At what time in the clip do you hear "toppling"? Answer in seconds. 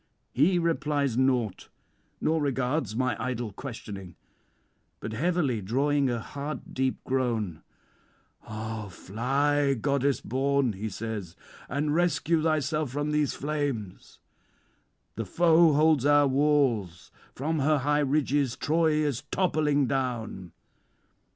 19.29-19.85